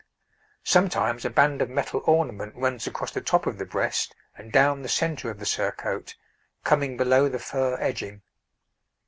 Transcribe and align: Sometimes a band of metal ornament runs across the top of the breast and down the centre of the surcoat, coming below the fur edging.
Sometimes 0.63 1.25
a 1.25 1.29
band 1.29 1.61
of 1.61 1.69
metal 1.69 2.01
ornament 2.07 2.55
runs 2.55 2.87
across 2.87 3.11
the 3.11 3.21
top 3.21 3.45
of 3.45 3.59
the 3.59 3.67
breast 3.67 4.15
and 4.35 4.51
down 4.51 4.81
the 4.81 4.89
centre 4.89 5.29
of 5.29 5.37
the 5.37 5.45
surcoat, 5.45 6.15
coming 6.63 6.97
below 6.97 7.29
the 7.29 7.37
fur 7.37 7.77
edging. 7.79 8.23